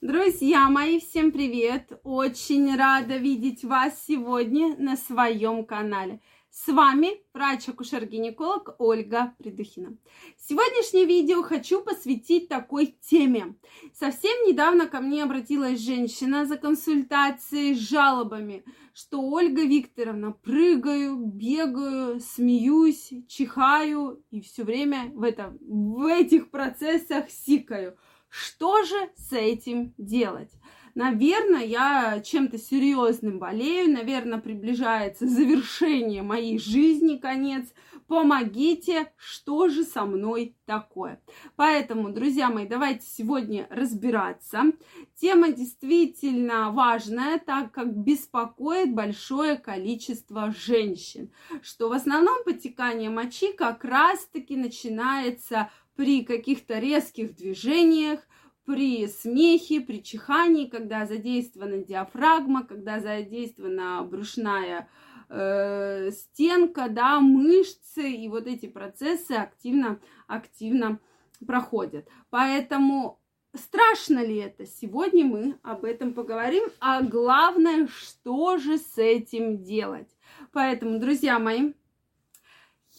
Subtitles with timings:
[0.00, 1.92] Друзья мои, всем привет!
[2.04, 6.22] Очень рада видеть вас сегодня на своем канале.
[6.50, 9.98] С вами врач-акушер-гинеколог Ольга Придухина.
[10.38, 13.56] Сегодняшнее видео хочу посвятить такой теме.
[13.92, 18.64] Совсем недавно ко мне обратилась женщина за консультацией с жалобами,
[18.94, 27.28] что Ольга Викторовна, прыгаю, бегаю, смеюсь, чихаю и все время в, это, в этих процессах
[27.28, 27.98] сикаю–
[28.30, 30.50] что же с этим делать?
[30.94, 37.68] Наверное, я чем-то серьезным болею, наверное, приближается завершение моей жизни, конец.
[38.10, 41.22] Помогите, что же со мной такое?
[41.54, 44.64] Поэтому, друзья мои, давайте сегодня разбираться.
[45.14, 51.30] Тема действительно важная, так как беспокоит большое количество женщин,
[51.62, 58.26] что в основном потекание мочи как раз-таки начинается при каких-то резких движениях,
[58.64, 64.88] при смехе, при чихании, когда задействована диафрагма, когда задействована брюшная
[65.30, 70.98] стенка, да, мышцы, и вот эти процессы активно, активно
[71.46, 72.08] проходят.
[72.30, 73.20] Поэтому
[73.54, 74.66] страшно ли это?
[74.66, 80.08] Сегодня мы об этом поговорим, а главное, что же с этим делать.
[80.52, 81.74] Поэтому, друзья мои,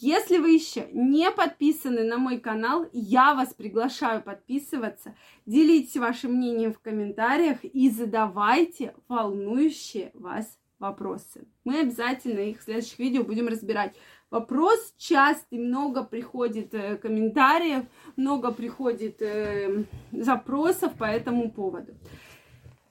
[0.00, 6.72] если вы еще не подписаны на мой канал, я вас приглашаю подписываться, делитесь вашим мнением
[6.72, 11.46] в комментариях и задавайте волнующие вас вопросы.
[11.64, 13.94] Мы обязательно их в следующих видео будем разбирать.
[14.30, 17.84] Вопрос частый, много приходит э, комментариев,
[18.16, 21.94] много приходит э, запросов по этому поводу.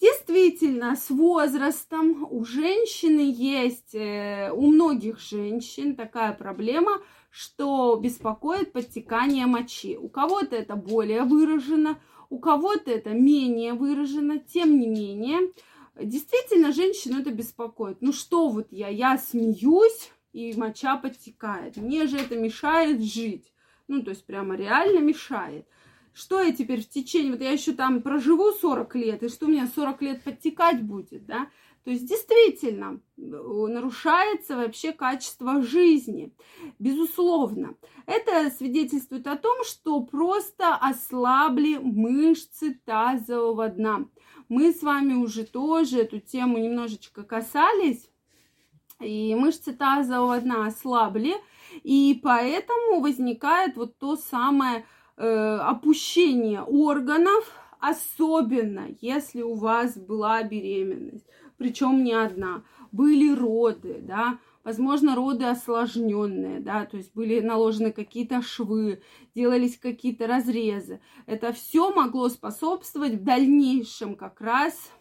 [0.00, 9.46] Действительно, с возрастом у женщины есть, э, у многих женщин такая проблема, что беспокоит подтекание
[9.46, 9.98] мочи.
[9.98, 11.98] У кого-то это более выражено,
[12.30, 14.38] у кого-то это менее выражено.
[14.38, 15.52] Тем не менее,
[16.00, 17.98] действительно, женщину это беспокоит.
[18.00, 21.76] Ну что вот я, я смеюсь, и моча подтекает.
[21.76, 23.52] Мне же это мешает жить.
[23.88, 25.66] Ну, то есть прямо реально мешает
[26.18, 29.48] что я теперь в течение, вот я еще там проживу 40 лет, и что у
[29.48, 31.48] меня 40 лет подтекать будет, да?
[31.84, 36.34] То есть действительно э, нарушается вообще качество жизни,
[36.80, 37.76] безусловно.
[38.04, 44.06] Это свидетельствует о том, что просто ослабли мышцы тазового дна.
[44.48, 48.08] Мы с вами уже тоже эту тему немножечко касались,
[48.98, 51.34] и мышцы тазового дна ослабли,
[51.82, 54.86] и поэтому возникает вот то самое
[55.16, 61.26] э, опущение органов, особенно если у вас была беременность,
[61.58, 64.38] причем не одна, были роды, да,
[64.68, 69.00] возможно, роды осложненные, да, то есть были наложены какие-то швы,
[69.34, 71.00] делались какие-то разрезы.
[71.24, 74.92] Это все могло способствовать в дальнейшем как раз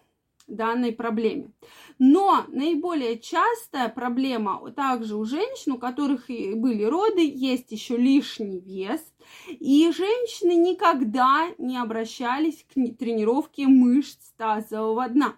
[0.47, 1.51] данной проблеме.
[1.99, 9.01] Но наиболее частая проблема также у женщин, у которых были роды, есть еще лишний вес,
[9.49, 15.35] и женщины никогда не обращались к тренировке мышц тазового дна.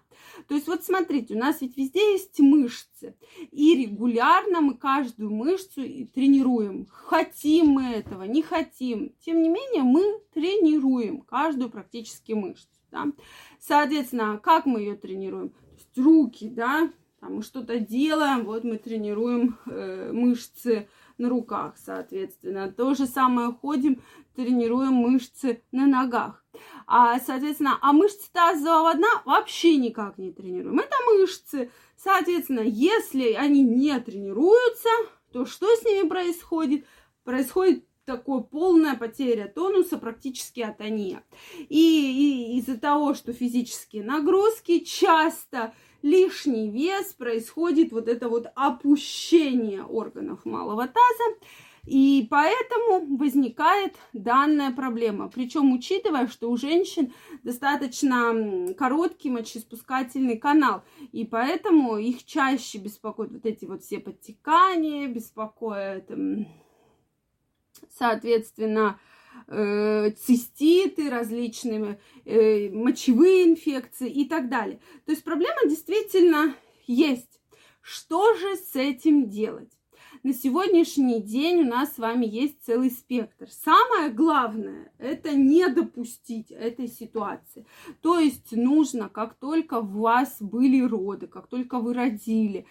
[0.48, 3.16] То есть вот смотрите, у нас ведь везде есть мышцы,
[3.50, 5.82] и регулярно мы каждую мышцу
[6.14, 6.86] тренируем.
[6.90, 9.14] Хотим мы этого, не хотим.
[9.24, 13.08] Тем не менее, мы тренируем каждую практически мышцу да.
[13.58, 15.50] Соответственно, как мы ее тренируем?
[15.50, 16.90] То есть руки, да,
[17.20, 22.72] там мы что-то делаем, вот мы тренируем э, мышцы на руках, соответственно.
[22.72, 24.00] То же самое ходим,
[24.34, 26.42] тренируем мышцы на ногах.
[26.86, 30.78] А, соответственно, а мышцы тазового дна вообще никак не тренируем.
[30.78, 31.70] Это мышцы.
[31.96, 34.88] Соответственно, если они не тренируются,
[35.30, 36.86] то что с ними происходит?
[37.24, 41.22] Происходит такое полная потеря тонуса, практически атония.
[41.68, 45.72] И, и из-за того, что физические нагрузки часто
[46.02, 51.38] лишний вес, происходит вот это вот опущение органов малого таза,
[51.86, 55.28] и поэтому возникает данная проблема.
[55.28, 60.82] Причем учитывая, что у женщин достаточно короткий мочеиспускательный канал,
[61.12, 66.10] и поэтому их чаще беспокоят вот эти вот все подтекания, беспокоят
[67.88, 68.98] соответственно,
[69.46, 74.80] э, циститы, различные э, мочевые инфекции и так далее.
[75.06, 76.54] То есть проблема действительно
[76.86, 77.40] есть.
[77.82, 79.72] Что же с этим делать?
[80.22, 83.48] На сегодняшний день у нас с вами есть целый спектр.
[83.50, 87.66] Самое главное– это не допустить этой ситуации.
[88.02, 92.66] То есть нужно, как только у вас были роды, как только вы родили,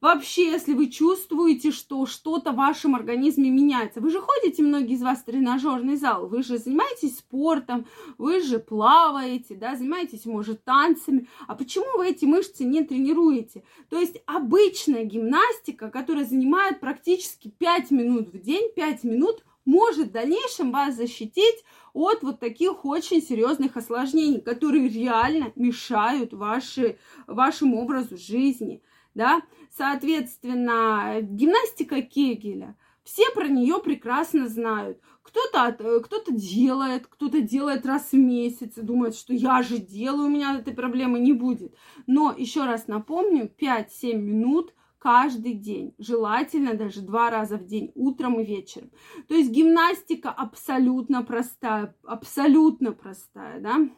[0.00, 5.02] Вообще, если вы чувствуете, что что-то в вашем организме меняется, вы же ходите, многие из
[5.02, 7.86] вас, в тренажерный зал, вы же занимаетесь спортом,
[8.16, 13.62] вы же плаваете, да, занимаетесь, может, танцами, а почему вы эти мышцы не тренируете?
[13.90, 20.12] То есть обычная гимнастика, которая занимает практически 5 минут в день, 5 минут может в
[20.12, 21.62] дальнейшем вас защитить
[21.92, 28.82] от вот таких очень серьезных осложнений, которые реально мешают вашей, вашему образу жизни
[29.14, 35.00] да, соответственно, гимнастика Кегеля, все про нее прекрасно знают.
[35.22, 40.26] Кто-то э, кто делает, кто-то делает раз в месяц и думает, что я же делаю,
[40.26, 41.74] у меня этой проблемы не будет.
[42.06, 48.38] Но еще раз напомню, 5-7 минут каждый день, желательно даже два раза в день, утром
[48.38, 48.90] и вечером.
[49.28, 53.88] То есть гимнастика абсолютно простая, абсолютно простая, да.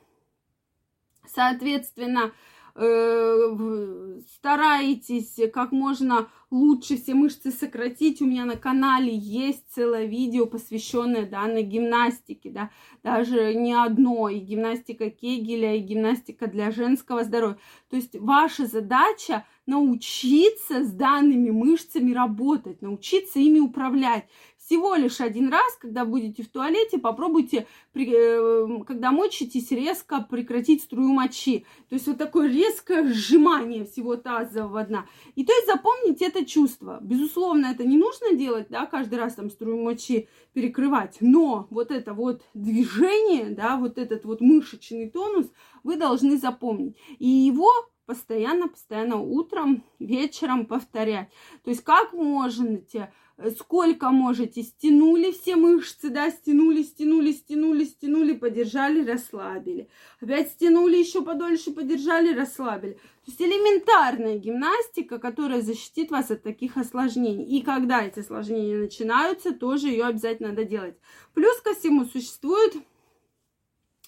[1.26, 2.32] Соответственно,
[2.75, 8.23] Э, стараетесь как можно лучше все мышцы сократить.
[8.23, 12.71] У меня на канале есть целое видео, посвященное данной гимнастике, да,
[13.03, 17.59] даже не одно, и гимнастика Кегеля, и гимнастика для женского здоровья.
[17.91, 24.27] То есть ваша задача научиться с данными мышцами работать, научиться ими управлять
[24.64, 31.09] всего лишь один раз, когда будете в туалете, попробуйте, э, когда мочитесь, резко прекратить струю
[31.09, 31.67] мочи.
[31.88, 35.06] То есть вот такое резкое сжимание всего тазового дна.
[35.35, 36.99] И то есть запомните это чувство.
[37.03, 42.15] Безусловно, это не нужно делать, да, каждый раз там струю мочи перекрывать, но вот это
[42.15, 45.47] вот движение, да, вот этот вот мышечный тонус
[45.82, 46.97] вы должны запомнить.
[47.19, 47.70] И его
[48.07, 51.31] постоянно, постоянно утром, вечером повторять.
[51.65, 53.13] То есть как можете
[53.51, 59.89] сколько можете, стянули все мышцы, да, стянули, стянули, стянули, стянули, подержали, расслабили.
[60.21, 62.95] Опять стянули еще подольше, подержали, расслабили.
[63.25, 67.47] То есть элементарная гимнастика, которая защитит вас от таких осложнений.
[67.47, 70.97] И когда эти осложнения начинаются, тоже ее обязательно надо делать.
[71.35, 72.75] Плюс ко всему существуют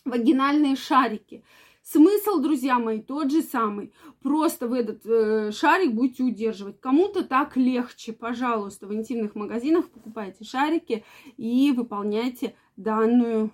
[0.05, 1.45] вагинальные шарики.
[1.85, 3.93] Смысл, друзья мои, тот же самый.
[4.23, 6.81] Просто вы этот э, шарик будете удерживать.
[6.81, 11.05] Кому-то так легче, пожалуйста, в интимных магазинах покупайте шарики
[11.37, 13.51] и выполняйте данную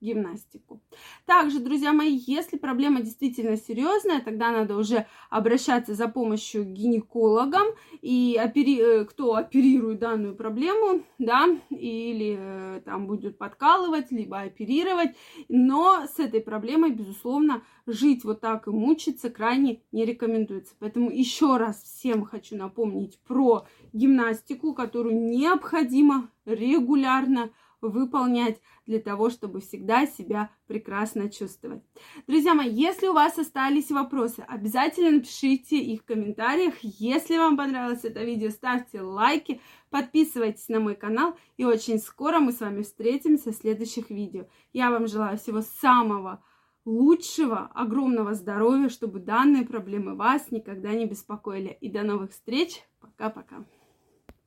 [0.00, 0.80] гимнастику.
[1.24, 7.66] Также, друзья мои, если проблема действительно серьезная, тогда надо уже обращаться за помощью к гинекологам,
[8.02, 8.80] и опери...
[8.80, 15.16] Э, кто оперирует данную проблему, да, или э, там будет подкалывать, либо оперировать,
[15.48, 20.74] но с этой проблемой, безусловно, жить вот так и мучиться крайне не рекомендуется.
[20.78, 27.50] Поэтому еще раз всем хочу напомнить про гимнастику, которую необходимо регулярно
[27.80, 31.82] выполнять для того, чтобы всегда себя прекрасно чувствовать.
[32.26, 36.74] Друзья мои, если у вас остались вопросы, обязательно напишите их в комментариях.
[36.82, 42.52] Если вам понравилось это видео, ставьте лайки, подписывайтесь на мой канал, и очень скоро мы
[42.52, 44.46] с вами встретимся в следующих видео.
[44.72, 46.42] Я вам желаю всего самого
[46.86, 51.76] лучшего, огромного здоровья, чтобы данные проблемы вас никогда не беспокоили.
[51.80, 52.82] И до новых встреч.
[53.00, 53.64] Пока-пока.